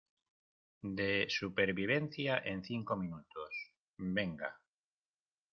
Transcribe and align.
de 0.99 1.27
supervivencia 1.29 2.39
en 2.43 2.63
cinco 2.63 2.95
minutos. 2.95 3.53
venga. 3.97 4.59